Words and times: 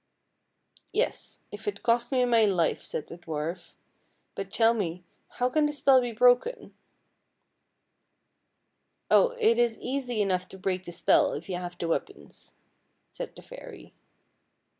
Yes, 0.91 1.41
if 1.51 1.67
it 1.67 1.83
cost 1.83 2.11
me 2.11 2.25
my 2.25 2.45
life," 2.45 2.83
said 2.83 3.05
the 3.05 3.19
dwarf;" 3.19 3.73
but 4.33 4.51
tell 4.51 4.73
me, 4.73 5.03
how 5.37 5.47
can 5.47 5.67
the 5.67 5.71
spell 5.71 6.01
be 6.01 6.11
broken? 6.11 6.73
""Oh, 9.11 9.35
it 9.39 9.59
is 9.59 9.77
easy 9.77 10.19
enough 10.19 10.49
to 10.49 10.57
break 10.57 10.85
the 10.85 10.91
spell 10.91 11.33
if 11.33 11.47
you 11.49 11.57
have 11.57 11.77
the 11.77 11.87
weapons," 11.87 12.55
said 13.11 13.35
the 13.35 13.43
fairy. 13.43 13.93